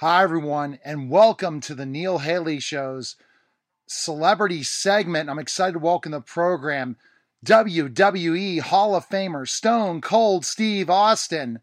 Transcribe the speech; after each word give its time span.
Hi, 0.00 0.22
everyone, 0.22 0.78
and 0.82 1.10
welcome 1.10 1.60
to 1.60 1.74
the 1.74 1.84
Neil 1.84 2.20
Haley 2.20 2.58
Show's 2.58 3.16
celebrity 3.86 4.62
segment. 4.62 5.28
I'm 5.28 5.38
excited 5.38 5.74
to 5.74 5.78
welcome 5.78 6.12
the 6.12 6.22
program 6.22 6.96
WWE 7.44 8.60
Hall 8.60 8.96
of 8.96 9.06
Famer 9.06 9.46
Stone 9.46 10.00
Cold 10.00 10.46
Steve 10.46 10.88
Austin. 10.88 11.58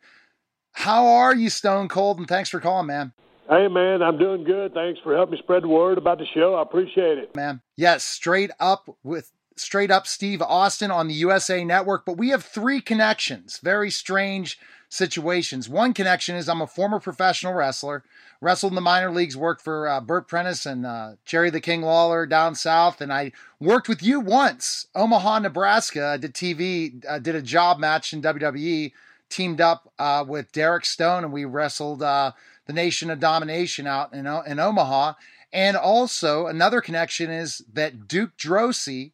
How 0.74 1.08
are 1.08 1.34
you, 1.34 1.50
Stone 1.50 1.88
Cold? 1.88 2.20
And 2.20 2.28
thanks 2.28 2.52
for 2.52 2.60
calling, 2.60 2.86
man. 2.86 3.12
Hey, 3.50 3.68
man, 3.70 4.04
I'm 4.04 4.20
doing 4.20 4.44
good. 4.44 4.72
Thanks 4.72 5.00
for 5.04 5.16
helping 5.16 5.32
me 5.32 5.40
spread 5.40 5.64
the 5.64 5.70
word 5.70 5.98
about 5.98 6.20
the 6.20 6.28
show. 6.36 6.54
I 6.54 6.62
appreciate 6.62 7.18
it. 7.18 7.36
Man, 7.36 7.62
yes, 7.76 8.06
straight 8.06 8.52
up 8.60 8.88
with 9.02 9.32
straight 9.56 9.90
up 9.90 10.06
Steve 10.06 10.44
Austin 10.44 10.92
on 10.92 11.08
the 11.08 11.16
USA 11.16 11.64
Network, 11.64 12.06
but 12.06 12.20
we 12.20 12.30
have 12.30 12.46
three 12.46 12.82
connections. 12.82 13.60
Very 13.64 13.90
strange 13.90 14.60
situations. 14.90 15.68
One 15.68 15.94
connection 15.94 16.36
is 16.36 16.48
I'm 16.48 16.62
a 16.62 16.68
former 16.68 17.00
professional 17.00 17.54
wrestler, 17.54 18.04
wrestled 18.40 18.72
in 18.72 18.76
the 18.76 18.82
minor 18.82 19.12
leagues, 19.12 19.36
worked 19.36 19.62
for 19.62 19.88
uh, 19.88 20.00
Bert 20.02 20.28
Prentice 20.28 20.66
and 20.66 20.86
uh, 20.86 21.14
Jerry 21.26 21.50
the 21.50 21.60
King 21.60 21.82
Lawler 21.82 22.26
down 22.26 22.56
south, 22.56 23.02
and 23.02 23.12
I 23.12 23.32
worked 23.60 23.90
with 23.90 24.02
you 24.02 24.20
once, 24.20 24.88
Omaha, 24.96 25.40
Nebraska. 25.40 26.18
Did 26.18 26.34
TV, 26.34 27.04
uh, 27.08 27.20
did 27.20 27.36
a 27.36 27.42
job 27.42 27.80
match 27.80 28.14
in 28.14 28.22
WWE, 28.22 28.92
teamed 29.30 29.62
up 29.62 29.92
uh, 30.00 30.24
with 30.28 30.52
Derek 30.52 30.86
Stone, 30.86 31.24
and 31.24 31.34
we 31.34 31.46
wrestled 31.46 32.02
uh, 32.02 32.32
the 32.66 32.74
Nation 32.74 33.10
of 33.10 33.20
Domination 33.20 33.88
out 33.88 34.14
in, 34.14 34.26
in 34.26 34.60
Omaha. 34.60 35.14
And 35.52 35.78
also 35.78 36.48
another 36.48 36.82
connection 36.82 37.30
is 37.32 37.64
that 37.74 38.08
Duke 38.08 38.38
Droese, 38.38 39.12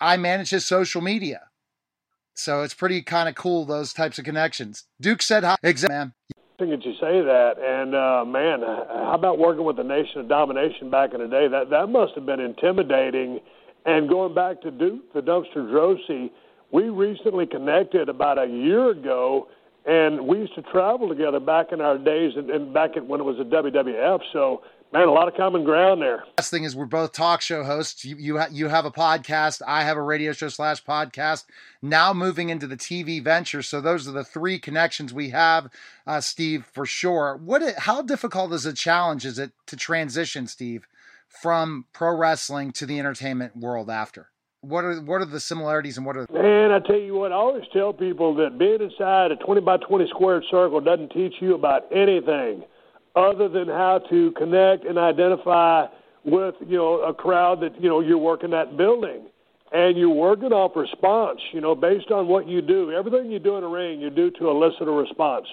I 0.00 0.16
manage 0.16 0.50
his 0.50 0.66
social 0.66 1.00
media. 1.00 1.48
So 2.36 2.62
it's 2.62 2.74
pretty 2.74 3.02
kind 3.02 3.28
of 3.28 3.34
cool 3.34 3.64
those 3.64 3.92
types 3.92 4.18
of 4.18 4.24
connections. 4.24 4.84
Duke 5.00 5.22
said 5.22 5.42
hi, 5.42 5.56
exactly, 5.62 5.96
man. 5.96 6.12
That 6.58 6.68
you 6.68 6.92
say 6.94 7.20
that, 7.20 7.54
and 7.58 7.94
uh, 7.94 8.24
man, 8.24 8.60
how 8.62 9.12
about 9.14 9.38
working 9.38 9.64
with 9.64 9.76
the 9.76 9.84
Nation 9.84 10.20
of 10.20 10.28
Domination 10.28 10.90
back 10.90 11.12
in 11.12 11.20
the 11.20 11.28
day? 11.28 11.48
That 11.48 11.70
that 11.70 11.88
must 11.88 12.14
have 12.14 12.26
been 12.26 12.40
intimidating. 12.40 13.40
And 13.84 14.08
going 14.08 14.34
back 14.34 14.62
to 14.62 14.70
Duke, 14.70 15.12
the 15.14 15.20
Dumpster 15.20 15.56
Droese, 15.56 16.30
we 16.72 16.88
recently 16.88 17.46
connected 17.46 18.08
about 18.08 18.38
a 18.38 18.46
year 18.46 18.90
ago, 18.90 19.48
and 19.86 20.26
we 20.26 20.38
used 20.38 20.54
to 20.56 20.62
travel 20.62 21.08
together 21.08 21.40
back 21.40 21.72
in 21.72 21.80
our 21.80 21.96
days, 21.96 22.32
and, 22.36 22.50
and 22.50 22.74
back 22.74 22.96
at, 22.96 23.06
when 23.06 23.20
it 23.20 23.24
was 23.24 23.38
a 23.38 23.44
WWF. 23.44 24.20
So 24.32 24.62
Man, 24.92 25.08
a 25.08 25.12
lot 25.12 25.28
of 25.28 25.34
common 25.34 25.64
ground 25.64 26.00
there. 26.00 26.24
Last 26.38 26.50
thing 26.50 26.64
is, 26.64 26.76
we're 26.76 26.86
both 26.86 27.12
talk 27.12 27.40
show 27.42 27.64
hosts. 27.64 28.04
You 28.04 28.16
you, 28.16 28.38
ha- 28.38 28.48
you 28.50 28.68
have 28.68 28.84
a 28.84 28.90
podcast. 28.90 29.60
I 29.66 29.82
have 29.82 29.96
a 29.96 30.02
radio 30.02 30.32
show 30.32 30.48
slash 30.48 30.82
podcast. 30.84 31.44
Now 31.82 32.12
moving 32.12 32.50
into 32.50 32.66
the 32.66 32.76
TV 32.76 33.22
venture. 33.22 33.62
So 33.62 33.80
those 33.80 34.06
are 34.06 34.12
the 34.12 34.24
three 34.24 34.58
connections 34.58 35.12
we 35.12 35.30
have, 35.30 35.68
uh, 36.06 36.20
Steve, 36.20 36.64
for 36.72 36.86
sure. 36.86 37.38
What? 37.44 37.62
How 37.78 38.00
difficult 38.00 38.52
is 38.52 38.64
a 38.64 38.72
challenge 38.72 39.26
is 39.26 39.38
it 39.38 39.50
to 39.66 39.76
transition, 39.76 40.46
Steve, 40.46 40.86
from 41.28 41.86
pro 41.92 42.16
wrestling 42.16 42.70
to 42.72 42.86
the 42.86 42.98
entertainment 42.98 43.56
world 43.56 43.90
after? 43.90 44.28
What 44.60 44.84
are 44.84 45.00
what 45.00 45.20
are 45.20 45.26
the 45.26 45.40
similarities 45.40 45.96
and 45.96 46.06
what 46.06 46.16
are? 46.16 46.26
The- 46.26 46.32
Man, 46.32 46.70
I 46.70 46.78
tell 46.78 46.96
you 46.98 47.16
what, 47.16 47.32
I 47.32 47.34
always 47.34 47.64
tell 47.72 47.92
people 47.92 48.34
that 48.36 48.56
being 48.56 48.80
inside 48.80 49.32
a 49.32 49.36
twenty 49.36 49.60
by 49.60 49.78
twenty 49.78 50.06
squared 50.08 50.44
circle 50.48 50.80
doesn't 50.80 51.10
teach 51.10 51.34
you 51.40 51.54
about 51.54 51.82
anything 51.92 52.62
other 53.16 53.48
than 53.48 53.66
how 53.66 54.00
to 54.10 54.30
connect 54.32 54.84
and 54.84 54.98
identify 54.98 55.86
with 56.24 56.54
you 56.66 56.76
know 56.76 57.00
a 57.00 57.14
crowd 57.14 57.60
that 57.60 57.80
you 57.80 57.88
know 57.88 58.00
you're 58.00 58.18
working 58.18 58.50
that 58.50 58.76
building 58.76 59.26
and 59.72 59.96
you're 59.96 60.10
working 60.10 60.52
off 60.52 60.76
response 60.76 61.40
you 61.52 61.60
know 61.60 61.74
based 61.74 62.10
on 62.10 62.28
what 62.28 62.46
you 62.46 62.60
do 62.60 62.92
everything 62.92 63.30
you 63.30 63.38
do 63.38 63.56
in 63.56 63.64
a 63.64 63.68
ring 63.68 64.00
you 64.00 64.10
do 64.10 64.30
to 64.32 64.50
elicit 64.50 64.88
a 64.88 64.90
response 64.90 65.46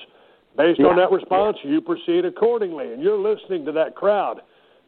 based 0.58 0.80
yeah. 0.80 0.88
on 0.88 0.98
that 0.98 1.12
response 1.12 1.56
yeah. 1.64 1.72
you 1.72 1.82
proceed 1.82 2.26
accordingly 2.26 2.92
and 2.92 3.02
you're 3.02 3.18
listening 3.20 3.64
to 3.64 3.72
that 3.72 3.96
crowd 3.96 4.42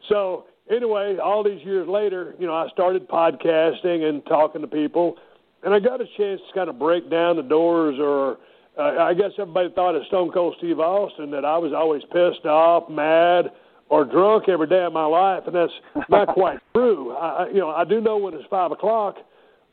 so 0.08 0.44
anyway 0.70 1.16
all 1.18 1.42
these 1.42 1.64
years 1.64 1.88
later 1.88 2.34
you 2.38 2.46
know 2.46 2.54
i 2.54 2.68
started 2.72 3.08
podcasting 3.08 4.08
and 4.08 4.24
talking 4.26 4.60
to 4.60 4.66
people 4.66 5.16
and 5.62 5.72
i 5.72 5.78
got 5.78 6.00
a 6.00 6.06
chance 6.16 6.40
to 6.48 6.54
kind 6.54 6.68
of 6.68 6.78
break 6.78 7.08
down 7.08 7.36
the 7.36 7.42
doors 7.42 7.96
or 8.00 8.38
uh, 8.78 9.02
I 9.02 9.14
guess 9.14 9.32
everybody 9.38 9.70
thought 9.74 9.94
of 9.94 10.04
Stone 10.06 10.32
Cold 10.32 10.54
Steve 10.58 10.78
Austin 10.80 11.30
that 11.30 11.44
I 11.44 11.56
was 11.58 11.72
always 11.72 12.02
pissed 12.12 12.44
off, 12.44 12.88
mad, 12.90 13.50
or 13.88 14.04
drunk 14.04 14.48
every 14.48 14.66
day 14.66 14.84
of 14.84 14.92
my 14.92 15.06
life, 15.06 15.44
and 15.46 15.54
that's 15.54 15.72
not 16.08 16.28
quite 16.34 16.58
true. 16.74 17.12
I, 17.12 17.48
you 17.48 17.58
know, 17.58 17.70
I 17.70 17.84
do 17.84 18.00
know 18.00 18.18
when 18.18 18.34
it's 18.34 18.44
five 18.50 18.72
o'clock, 18.72 19.16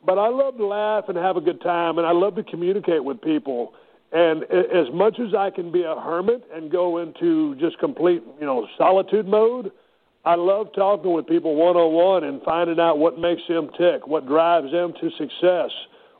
but 0.06 0.18
I 0.18 0.28
love 0.28 0.56
to 0.56 0.66
laugh 0.66 1.04
and 1.08 1.16
have 1.18 1.36
a 1.36 1.40
good 1.40 1.60
time, 1.60 1.98
and 1.98 2.06
I 2.06 2.12
love 2.12 2.36
to 2.36 2.42
communicate 2.44 3.02
with 3.02 3.20
people. 3.20 3.74
And 4.12 4.44
as 4.44 4.86
much 4.92 5.18
as 5.18 5.34
I 5.34 5.50
can 5.50 5.72
be 5.72 5.82
a 5.82 5.96
hermit 5.96 6.44
and 6.54 6.70
go 6.70 6.98
into 6.98 7.56
just 7.56 7.78
complete, 7.78 8.22
you 8.38 8.46
know, 8.46 8.66
solitude 8.78 9.26
mode, 9.26 9.72
I 10.24 10.36
love 10.36 10.68
talking 10.74 11.12
with 11.12 11.26
people 11.26 11.56
one 11.56 11.76
on 11.76 11.92
one 11.92 12.24
and 12.24 12.40
finding 12.42 12.78
out 12.78 12.98
what 12.98 13.18
makes 13.18 13.42
them 13.48 13.70
tick, 13.76 14.06
what 14.06 14.26
drives 14.26 14.70
them 14.70 14.94
to 15.00 15.10
success, 15.18 15.70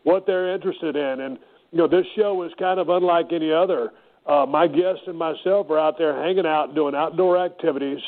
what 0.02 0.26
they're 0.26 0.52
interested 0.52 0.96
in, 0.96 1.20
and 1.20 1.38
you 1.74 1.78
know, 1.78 1.88
this 1.88 2.06
show 2.14 2.40
is 2.44 2.52
kind 2.56 2.78
of 2.78 2.88
unlike 2.88 3.32
any 3.32 3.50
other. 3.50 3.90
Uh, 4.26 4.46
my 4.48 4.68
guests 4.68 5.02
and 5.08 5.18
myself 5.18 5.68
are 5.68 5.78
out 5.78 5.98
there 5.98 6.14
hanging 6.22 6.46
out, 6.46 6.72
doing 6.76 6.94
outdoor 6.94 7.36
activities, 7.36 7.98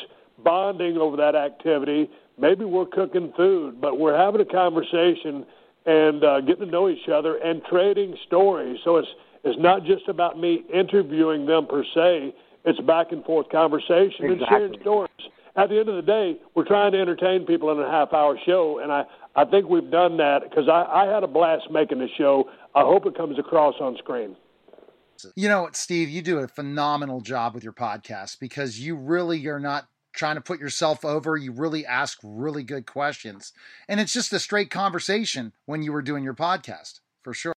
bonding 0.41 0.97
over 0.97 1.17
that 1.17 1.35
activity. 1.35 2.09
Maybe 2.39 2.63
we're 2.63 2.85
cooking 2.85 3.33
food, 3.35 3.81
but 3.81 3.99
we're 3.99 4.17
having 4.17 4.39
a 4.39 4.45
conversation 4.45 5.45
and 5.85 6.23
uh, 6.23 6.39
getting 6.41 6.65
to 6.65 6.71
know 6.71 6.87
each 6.87 7.09
other 7.09 7.35
and 7.37 7.61
trading 7.65 8.15
stories. 8.25 8.79
So 8.85 8.95
it's 8.95 9.07
it's 9.43 9.59
not 9.59 9.83
just 9.83 10.07
about 10.07 10.39
me 10.39 10.63
interviewing 10.73 11.45
them 11.45 11.67
per 11.67 11.83
se. 11.93 12.33
It's 12.63 12.79
back 12.81 13.11
and 13.11 13.23
forth 13.25 13.49
conversation 13.49 14.31
exactly. 14.31 14.31
and 14.31 14.47
sharing 14.47 14.81
stories. 14.81 15.09
At 15.57 15.69
the 15.69 15.79
end 15.79 15.89
of 15.89 15.95
the 15.95 16.03
day, 16.03 16.37
we're 16.53 16.67
trying 16.67 16.91
to 16.91 16.99
entertain 16.99 17.45
people 17.45 17.71
in 17.71 17.79
a 17.79 17.89
half 17.89 18.13
hour 18.13 18.37
show, 18.45 18.79
and 18.79 18.91
I 18.91 19.05
I 19.35 19.45
think 19.45 19.67
we've 19.67 19.89
done 19.89 20.17
that 20.17 20.43
because 20.43 20.69
I, 20.69 20.83
I 20.83 21.11
had 21.11 21.23
a 21.23 21.27
blast 21.27 21.69
making 21.71 21.99
the 21.99 22.07
show. 22.17 22.49
I 22.75 22.81
hope 22.81 23.05
it 23.05 23.17
comes 23.17 23.37
across 23.39 23.75
on 23.79 23.97
screen. 23.97 24.35
You 25.35 25.49
know, 25.49 25.63
what, 25.63 25.75
Steve, 25.75 26.09
you 26.09 26.21
do 26.21 26.39
a 26.39 26.47
phenomenal 26.47 27.21
job 27.21 27.55
with 27.55 27.63
your 27.63 27.73
podcast 27.73 28.39
because 28.39 28.79
you 28.79 28.95
really 28.95 29.45
are 29.47 29.59
not 29.59 29.87
trying 30.13 30.35
to 30.35 30.41
put 30.41 30.59
yourself 30.59 31.03
over. 31.03 31.35
You 31.37 31.51
really 31.51 31.85
ask 31.85 32.19
really 32.23 32.63
good 32.63 32.85
questions. 32.85 33.53
And 33.87 33.99
it's 33.99 34.13
just 34.13 34.33
a 34.33 34.39
straight 34.39 34.69
conversation 34.69 35.53
when 35.65 35.81
you 35.81 35.91
were 35.91 36.03
doing 36.03 36.23
your 36.23 36.35
podcast, 36.35 36.99
for 37.23 37.33
sure. 37.33 37.53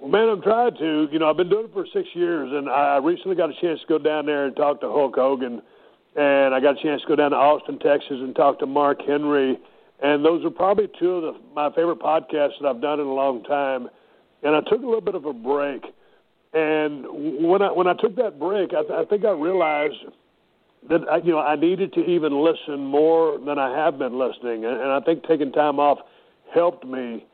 Well, 0.00 0.10
man, 0.10 0.28
I'm 0.28 0.42
trying 0.42 0.76
to. 0.78 1.08
You 1.12 1.18
know, 1.20 1.30
I've 1.30 1.36
been 1.36 1.48
doing 1.48 1.66
it 1.66 1.72
for 1.72 1.86
six 1.92 2.08
years, 2.14 2.50
and 2.52 2.68
I 2.68 2.96
recently 2.98 3.36
got 3.36 3.50
a 3.50 3.60
chance 3.60 3.80
to 3.80 3.86
go 3.88 3.98
down 3.98 4.26
there 4.26 4.46
and 4.46 4.56
talk 4.56 4.80
to 4.80 4.88
Hulk 4.88 5.14
Hogan. 5.14 5.62
And 6.16 6.54
I 6.54 6.60
got 6.60 6.78
a 6.78 6.82
chance 6.82 7.02
to 7.02 7.08
go 7.08 7.16
down 7.16 7.32
to 7.32 7.36
Austin, 7.36 7.78
Texas, 7.78 8.18
and 8.20 8.34
talk 8.34 8.58
to 8.60 8.66
Mark 8.66 9.00
Henry 9.06 9.58
and 10.02 10.24
those 10.24 10.44
are 10.44 10.50
probably 10.50 10.88
two 10.98 11.12
of 11.12 11.22
the, 11.22 11.40
my 11.54 11.70
favorite 11.70 12.00
podcasts 12.00 12.60
that 12.60 12.68
I've 12.68 12.82
done 12.82 13.00
in 13.00 13.06
a 13.06 13.14
long 13.14 13.42
time. 13.44 13.88
And 14.42 14.54
I 14.54 14.60
took 14.60 14.82
a 14.82 14.86
little 14.86 15.00
bit 15.00 15.14
of 15.14 15.24
a 15.24 15.32
break. 15.32 15.82
And 16.52 17.06
when 17.10 17.62
I 17.62 17.72
when 17.72 17.86
I 17.86 17.94
took 17.94 18.16
that 18.16 18.38
break, 18.38 18.72
I, 18.72 18.82
th- 18.82 18.92
I 18.92 19.04
think 19.04 19.24
I 19.24 19.30
realized 19.30 19.96
that 20.88 21.00
I, 21.10 21.18
you 21.18 21.32
know 21.32 21.40
I 21.40 21.56
needed 21.56 21.92
to 21.94 22.00
even 22.00 22.32
listen 22.42 22.84
more 22.84 23.38
than 23.38 23.58
I 23.58 23.76
have 23.76 23.98
been 23.98 24.18
listening, 24.18 24.64
and, 24.64 24.74
and 24.80 24.90
I 24.90 25.00
think 25.00 25.26
taking 25.26 25.52
time 25.52 25.78
off 25.78 25.98
helped 26.54 26.86
me. 26.86 27.26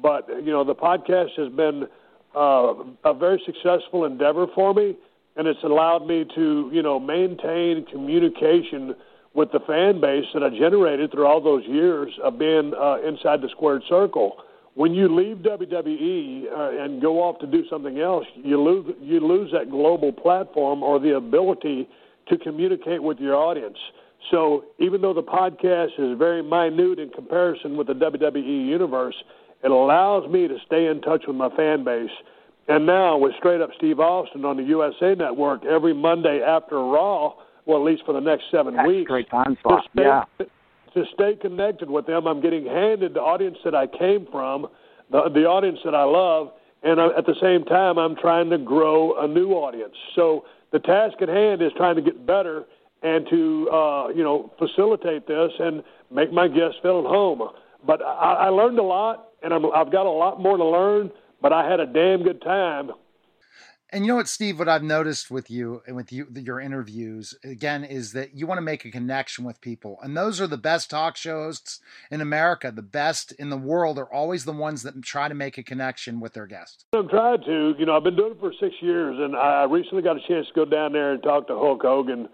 But 0.00 0.28
you 0.28 0.52
know 0.52 0.64
the 0.64 0.74
podcast 0.74 1.30
has 1.36 1.52
been 1.52 1.88
uh, 2.34 2.74
a 3.04 3.12
very 3.12 3.42
successful 3.44 4.04
endeavor 4.04 4.46
for 4.54 4.72
me, 4.72 4.96
and 5.40 5.48
it's 5.48 5.62
allowed 5.64 6.06
me 6.06 6.26
to 6.34 6.68
you 6.70 6.82
know 6.82 7.00
maintain 7.00 7.86
communication 7.90 8.94
with 9.32 9.50
the 9.52 9.60
fan 9.60 9.98
base 9.98 10.26
that 10.34 10.42
I 10.42 10.50
generated 10.50 11.12
through 11.12 11.26
all 11.26 11.40
those 11.40 11.64
years 11.64 12.12
of 12.22 12.38
being 12.38 12.74
uh, 12.78 12.98
inside 13.00 13.40
the 13.40 13.48
squared 13.48 13.82
circle. 13.88 14.36
When 14.74 14.92
you 14.92 15.08
leave 15.08 15.38
WWE 15.38 16.44
uh, 16.44 16.84
and 16.84 17.00
go 17.00 17.22
off 17.22 17.38
to 17.38 17.46
do 17.46 17.64
something 17.70 18.00
else, 18.00 18.26
you 18.36 18.60
lose 18.60 18.94
you 19.00 19.26
lose 19.26 19.50
that 19.52 19.70
global 19.70 20.12
platform 20.12 20.82
or 20.82 21.00
the 21.00 21.16
ability 21.16 21.88
to 22.28 22.36
communicate 22.36 23.02
with 23.02 23.18
your 23.18 23.34
audience. 23.34 23.78
So 24.30 24.66
even 24.78 25.00
though 25.00 25.14
the 25.14 25.22
podcast 25.22 25.98
is 25.98 26.18
very 26.18 26.42
minute 26.42 26.98
in 26.98 27.08
comparison 27.08 27.78
with 27.78 27.86
the 27.86 27.94
WWE 27.94 28.68
universe, 28.68 29.16
it 29.64 29.70
allows 29.70 30.30
me 30.30 30.48
to 30.48 30.58
stay 30.66 30.88
in 30.88 31.00
touch 31.00 31.24
with 31.26 31.36
my 31.36 31.48
fan 31.56 31.82
base. 31.82 32.10
And 32.68 32.86
now 32.86 33.16
with 33.18 33.32
Straight 33.38 33.60
Up 33.60 33.70
Steve 33.76 33.98
Austin 33.98 34.44
on 34.44 34.56
the 34.56 34.62
USA 34.62 35.14
Network 35.14 35.64
every 35.64 35.94
Monday 35.94 36.40
after 36.42 36.76
Raw 36.76 37.34
well, 37.66 37.78
at 37.78 37.84
least 37.84 38.02
for 38.04 38.12
the 38.12 38.20
next 38.20 38.44
seven 38.50 38.74
That's 38.74 38.88
weeks. 38.88 39.08
Great 39.08 39.30
time 39.30 39.56
slot. 39.62 39.84
To 39.84 39.88
stay, 39.92 40.02
yeah. 40.02 40.24
To 40.94 41.04
stay 41.14 41.36
connected 41.40 41.88
with 41.88 42.06
them, 42.06 42.26
I'm 42.26 42.40
getting 42.40 42.66
handed 42.66 43.14
the 43.14 43.20
audience 43.20 43.58
that 43.64 43.74
I 43.74 43.86
came 43.86 44.26
from, 44.30 44.66
the, 45.10 45.28
the 45.32 45.44
audience 45.44 45.78
that 45.84 45.94
I 45.94 46.02
love, 46.02 46.50
and 46.82 47.00
I, 47.00 47.16
at 47.16 47.26
the 47.26 47.36
same 47.40 47.64
time, 47.64 47.96
I'm 47.98 48.16
trying 48.16 48.50
to 48.50 48.58
grow 48.58 49.22
a 49.22 49.28
new 49.28 49.50
audience. 49.50 49.94
So 50.16 50.46
the 50.72 50.80
task 50.80 51.22
at 51.22 51.28
hand 51.28 51.62
is 51.62 51.70
trying 51.76 51.94
to 51.96 52.02
get 52.02 52.26
better 52.26 52.64
and 53.02 53.26
to 53.30 53.70
uh, 53.70 54.08
you 54.08 54.24
know 54.24 54.52
facilitate 54.58 55.28
this 55.28 55.52
and 55.58 55.82
make 56.10 56.32
my 56.32 56.48
guests 56.48 56.78
feel 56.82 56.98
at 56.98 57.06
home. 57.06 57.40
But 57.86 58.02
I, 58.02 58.34
I 58.34 58.48
learned 58.48 58.78
a 58.78 58.82
lot, 58.82 59.28
and 59.42 59.54
I'm, 59.54 59.66
I've 59.72 59.92
got 59.92 60.06
a 60.06 60.10
lot 60.10 60.40
more 60.40 60.56
to 60.56 60.64
learn. 60.64 61.10
But 61.40 61.52
I 61.52 61.68
had 61.68 61.80
a 61.80 61.86
damn 61.86 62.22
good 62.22 62.42
time 62.42 62.90
And 63.92 64.04
you 64.04 64.12
know 64.12 64.16
what, 64.16 64.28
Steve? 64.28 64.58
What 64.58 64.68
I've 64.68 64.82
noticed 64.84 65.30
with 65.30 65.50
you 65.50 65.82
and 65.86 65.96
with 65.96 66.12
you, 66.12 66.28
your 66.36 66.60
interviews 66.60 67.34
again, 67.42 67.82
is 67.84 68.12
that 68.12 68.34
you 68.36 68.46
want 68.46 68.58
to 68.58 68.62
make 68.62 68.84
a 68.84 68.90
connection 68.90 69.44
with 69.44 69.60
people, 69.60 69.98
and 70.02 70.16
those 70.16 70.40
are 70.40 70.46
the 70.46 70.58
best 70.58 70.90
talk 70.90 71.16
show 71.16 71.44
hosts 71.44 71.80
in 72.10 72.20
America. 72.20 72.70
The 72.70 72.82
best 72.82 73.32
in 73.32 73.50
the 73.50 73.56
world 73.56 73.98
are 73.98 74.12
always 74.12 74.44
the 74.44 74.52
ones 74.52 74.82
that 74.84 75.02
try 75.02 75.28
to 75.28 75.34
make 75.34 75.58
a 75.58 75.64
connection 75.64 76.20
with 76.20 76.34
their 76.34 76.46
guests. 76.46 76.84
I'm 76.92 77.08
trying 77.08 77.42
to. 77.44 77.74
You 77.78 77.86
know, 77.86 77.96
I've 77.96 78.04
been 78.04 78.16
doing 78.16 78.32
it 78.32 78.40
for 78.40 78.52
six 78.60 78.76
years, 78.80 79.16
and 79.18 79.34
I 79.34 79.64
recently 79.64 80.02
got 80.02 80.16
a 80.16 80.28
chance 80.28 80.46
to 80.48 80.54
go 80.54 80.64
down 80.64 80.92
there 80.92 81.12
and 81.12 81.22
talk 81.22 81.48
to 81.48 81.54
Hulk 81.54 81.82
Hogan, 81.82 82.28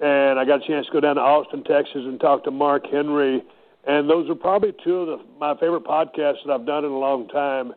and 0.00 0.38
I 0.38 0.44
got 0.44 0.62
a 0.62 0.66
chance 0.66 0.86
to 0.86 0.92
go 0.92 1.00
down 1.00 1.16
to 1.16 1.22
Austin, 1.22 1.64
Texas, 1.64 2.02
and 2.04 2.20
talk 2.20 2.44
to 2.44 2.50
Mark 2.50 2.84
Henry, 2.90 3.42
and 3.86 4.10
those 4.10 4.28
are 4.28 4.34
probably 4.34 4.74
two 4.84 4.96
of 4.98 5.06
the, 5.06 5.24
my 5.38 5.54
favorite 5.54 5.84
podcasts 5.84 6.44
that 6.44 6.52
I've 6.52 6.66
done 6.66 6.84
in 6.84 6.90
a 6.90 6.98
long 6.98 7.28
time. 7.28 7.72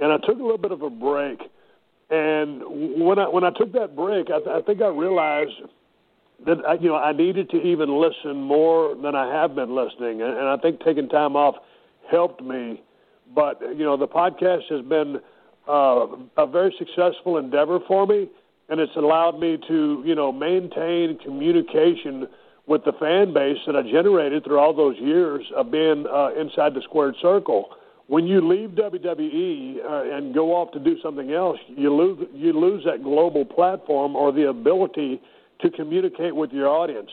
And 0.00 0.12
I 0.12 0.16
took 0.16 0.38
a 0.38 0.42
little 0.42 0.58
bit 0.58 0.72
of 0.72 0.82
a 0.82 0.90
break. 0.90 1.40
And 2.10 2.62
when 3.04 3.18
I 3.18 3.28
when 3.28 3.44
I 3.44 3.50
took 3.50 3.72
that 3.74 3.94
break, 3.94 4.30
I, 4.30 4.38
th- 4.38 4.48
I 4.48 4.62
think 4.62 4.82
I 4.82 4.88
realized 4.88 5.52
that 6.46 6.58
I, 6.66 6.74
you 6.74 6.88
know 6.88 6.96
I 6.96 7.12
needed 7.12 7.50
to 7.50 7.58
even 7.58 8.00
listen 8.00 8.42
more 8.42 8.96
than 8.96 9.14
I 9.14 9.32
have 9.32 9.54
been 9.54 9.74
listening, 9.74 10.22
and, 10.22 10.36
and 10.36 10.48
I 10.48 10.56
think 10.56 10.80
taking 10.82 11.08
time 11.08 11.36
off 11.36 11.54
helped 12.10 12.42
me. 12.42 12.82
But 13.32 13.60
you 13.60 13.84
know 13.84 13.96
the 13.96 14.08
podcast 14.08 14.64
has 14.70 14.84
been 14.86 15.20
uh, 15.68 16.06
a 16.36 16.46
very 16.46 16.74
successful 16.78 17.36
endeavor 17.36 17.78
for 17.86 18.06
me, 18.06 18.28
and 18.70 18.80
it's 18.80 18.96
allowed 18.96 19.38
me 19.38 19.58
to 19.68 20.02
you 20.04 20.16
know 20.16 20.32
maintain 20.32 21.16
communication 21.18 22.26
with 22.66 22.84
the 22.84 22.92
fan 22.94 23.32
base 23.32 23.58
that 23.66 23.76
I 23.76 23.82
generated 23.82 24.44
through 24.44 24.58
all 24.58 24.74
those 24.74 24.96
years 24.98 25.44
of 25.54 25.70
being 25.70 26.06
uh, 26.12 26.30
inside 26.36 26.74
the 26.74 26.82
squared 26.82 27.14
circle 27.22 27.70
when 28.10 28.26
you 28.26 28.40
leave 28.40 28.70
WWE 28.70 29.76
uh, 29.88 30.16
and 30.16 30.34
go 30.34 30.52
off 30.56 30.72
to 30.72 30.80
do 30.80 30.96
something 31.00 31.30
else, 31.30 31.58
you 31.68 31.94
lose 31.94 32.18
you 32.34 32.52
lose 32.52 32.84
that 32.84 33.04
global 33.04 33.44
platform 33.44 34.16
or 34.16 34.32
the 34.32 34.48
ability 34.48 35.22
to 35.60 35.70
communicate 35.70 36.34
with 36.34 36.50
your 36.50 36.66
audience. 36.66 37.10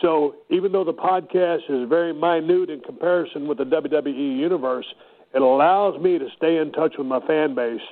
So 0.00 0.36
even 0.48 0.72
though 0.72 0.84
the 0.84 0.94
podcast 0.94 1.68
is 1.68 1.86
very 1.86 2.14
minute 2.14 2.70
in 2.70 2.80
comparison 2.80 3.46
with 3.46 3.58
the 3.58 3.64
WWE 3.64 4.38
universe, 4.38 4.86
it 5.34 5.42
allows 5.42 6.00
me 6.00 6.18
to 6.18 6.28
stay 6.38 6.56
in 6.56 6.72
touch 6.72 6.94
with 6.96 7.06
my 7.06 7.20
fan 7.26 7.54
base. 7.54 7.82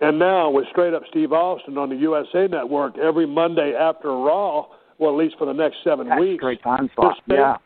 And 0.00 0.18
now 0.18 0.50
with 0.50 0.64
Straight 0.72 0.94
Up 0.94 1.02
Steve 1.10 1.32
Austin 1.32 1.78
on 1.78 1.90
the 1.90 1.96
USA 1.96 2.48
Network 2.48 2.98
every 2.98 3.26
Monday 3.26 3.72
after 3.78 4.08
Raw, 4.08 4.66
well 4.98 5.12
at 5.12 5.16
least 5.16 5.36
for 5.38 5.46
the 5.46 5.52
next 5.52 5.76
seven 5.84 6.08
That's 6.08 6.20
weeks. 6.20 6.40
Great 6.40 6.62
time 6.64 6.90
slot. 6.96 7.18
Yeah 7.28 7.56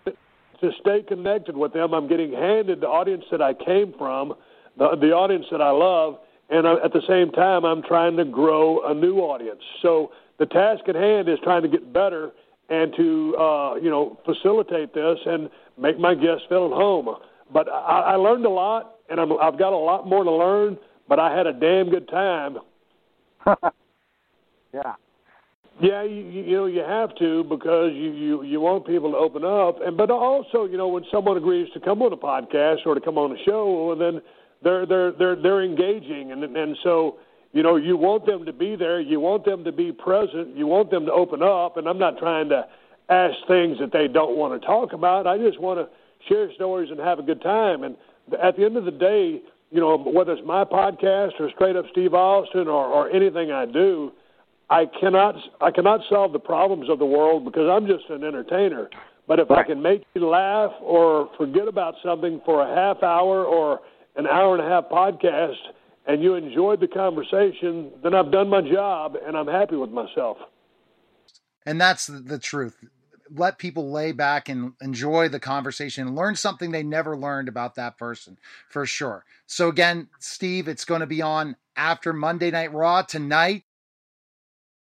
to 0.65 0.77
stay 0.81 1.03
connected 1.03 1.57
with 1.57 1.73
them. 1.73 1.93
I'm 1.95 2.09
getting 2.09 2.33
handed 2.33 2.81
the 2.81 2.87
audience 2.87 3.25
that 3.31 3.43
I 3.43 3.55
came 3.55 3.95
from, 3.99 4.35
the, 4.79 4.97
the 4.97 5.13
audience 5.13 5.47
that 5.51 5.61
I 5.61 5.71
love, 5.71 6.19
and 6.51 6.67
I, 6.67 6.75
at 6.85 6.93
the 6.93 7.03
same 7.09 7.31
time, 7.31 7.65
I'm 7.65 7.83
trying 7.83 8.17
to 8.17 8.25
grow 8.25 8.85
a 8.89 8.95
new 8.95 9.19
audience. 9.19 9.61
So 9.83 10.13
the 10.39 10.47
task 10.47 10.89
at 10.89 10.95
hand 10.95 11.29
is 11.29 11.39
trying 11.43 11.63
to 11.63 11.69
get 11.69 11.93
better 11.93 12.33
and 12.69 12.95
to 12.97 13.37
uh, 13.37 13.75
you 13.77 13.91
know 13.91 14.19
facilitate 14.25 14.95
this 14.95 15.19
and 15.27 15.51
make 15.79 15.99
my 15.99 16.15
guests 16.15 16.45
feel 16.49 16.67
at 16.67 16.73
home. 16.73 17.09
But 17.53 17.69
I, 17.69 18.01
I 18.01 18.15
learned 18.17 18.47
a 18.47 18.51
lot, 18.51 18.97
and 19.11 19.21
I'm, 19.21 19.33
I've 19.39 19.59
got 19.59 19.73
a 19.73 19.79
lot 19.79 20.07
more 20.07 20.25
to 20.25 20.31
learn. 20.31 20.79
But 21.09 21.19
I 21.19 21.37
had 21.37 21.47
a 21.47 21.53
damn 21.53 21.91
good 21.91 22.09
time. 22.09 22.59
yeah. 24.73 24.95
Yeah, 25.81 26.05
you, 26.05 26.23
you 26.23 26.57
know 26.57 26.67
you 26.67 26.83
have 26.83 27.17
to 27.17 27.43
because 27.45 27.91
you, 27.95 28.13
you 28.13 28.43
you 28.45 28.61
want 28.61 28.87
people 28.87 29.11
to 29.11 29.17
open 29.17 29.45
up, 29.45 29.81
and 29.85 29.97
but 29.97 30.09
also 30.09 30.67
you 30.67 30.77
know 30.77 30.87
when 30.87 31.05
someone 31.11 31.37
agrees 31.37 31.69
to 31.75 31.81
come 31.81 32.01
on 32.01 32.13
a 32.13 32.17
podcast 32.17 32.87
or 32.87 32.95
to 32.95 33.01
come 33.01 33.19
on 33.19 33.33
a 33.33 33.45
show, 33.45 33.87
well, 33.89 33.97
then 33.97 34.23
they're 34.63 34.87
they're 34.87 35.11
they're 35.13 35.35
they're 35.35 35.65
engaging, 35.65 36.31
and 36.31 36.45
and 36.45 36.77
so 36.85 37.17
you 37.53 37.65
know 37.65 37.75
you 37.75 37.97
want 37.97 38.25
them 38.25 38.45
to 38.45 38.53
be 38.53 38.77
there, 38.77 39.01
you 39.01 39.19
want 39.19 39.45
them 39.45 39.65
to 39.65 39.73
be 39.73 39.91
present, 39.91 40.57
you 40.57 40.69
want 40.69 40.93
them 40.93 41.07
to 41.07 41.13
open 41.13 41.43
up, 41.43 41.77
and 41.77 41.89
I'm 41.89 41.99
not 41.99 42.19
trying 42.19 42.49
to 42.51 42.69
ask 43.09 43.35
things 43.49 43.79
that 43.81 43.93
they 43.93 44.07
don't 44.07 44.37
want 44.37 44.59
to 44.61 44.65
talk 44.65 44.93
about. 44.93 45.27
I 45.27 45.39
just 45.39 45.61
want 45.61 45.81
to 45.81 45.89
share 46.29 46.53
stories 46.55 46.91
and 46.93 47.01
have 47.01 47.19
a 47.19 47.23
good 47.23 47.43
time, 47.43 47.83
and 47.83 47.97
at 48.41 48.57
the 48.57 48.65
end 48.65 48.77
of 48.77 48.85
the 48.85 48.93
day, 48.93 49.43
you 49.73 49.81
know 49.81 49.97
whether 49.99 50.35
it's 50.35 50.47
my 50.47 50.63
podcast 50.65 51.33
or 51.41 51.51
straight 51.51 51.75
up 51.75 51.87
Steve 51.91 52.15
Austin 52.15 52.69
or 52.69 52.87
or 52.87 53.11
anything 53.11 53.51
I 53.51 53.67
do 53.67 54.13
I 54.71 54.87
cannot 55.01 55.37
I 55.61 55.71
cannot 55.71 56.01
solve 56.09 56.33
the 56.33 56.39
problems 56.39 56.89
of 56.89 56.99
the 56.99 57.07
world 57.07 57.45
because 57.45 57.69
I'm 57.71 57.87
just 57.87 58.09
an 58.11 58.25
entertainer. 58.25 58.89
But 59.27 59.41
if 59.41 59.51
right. 59.51 59.61
I 59.61 59.63
can 59.65 59.81
make 59.81 60.05
you 60.15 60.29
laugh 60.29 60.73
or 60.81 61.31
forget 61.37 61.69
about 61.69 61.95
something 62.05 62.41
for 62.45 62.63
a 62.63 62.75
half 62.75 63.03
hour 63.03 63.45
or 63.45 63.81
an 64.17 64.27
hour 64.27 64.55
and 64.57 64.65
a 64.65 64.69
half 64.69 64.85
podcast 64.91 65.57
and 66.07 66.23
you 66.23 66.35
enjoyed 66.35 66.81
the 66.81 66.89
conversation, 66.89 67.91
then 68.03 68.15
I've 68.15 68.31
done 68.31 68.49
my 68.49 68.61
job 68.61 69.17
and 69.27 69.37
I'm 69.37 69.47
happy 69.47 69.77
with 69.77 69.91
myself. 69.91 70.37
And 71.65 71.81
that's 71.81 72.07
the 72.07 72.39
truth. 72.39 72.77
Let 73.35 73.59
people 73.59 73.91
lay 73.91 74.13
back 74.13 74.51
and 74.51 74.75
enjoy 74.83 75.29
the 75.29 75.41
conversation 75.41 76.07
and 76.07 76.15
learn 76.15 76.37
something 76.37 76.71
they 76.71 76.83
never 76.83 77.17
learned 77.17 77.49
about 77.49 77.75
that 77.77 77.97
person 77.97 78.39
for 78.69 78.85
sure. 78.85 79.25
So, 79.47 79.69
again, 79.69 80.09
Steve, 80.19 80.69
it's 80.69 80.85
going 80.85 81.01
to 81.01 81.07
be 81.07 81.23
on 81.23 81.57
after 81.75 82.13
Monday 82.13 82.51
Night 82.51 82.73
Raw 82.75 83.01
tonight. 83.01 83.65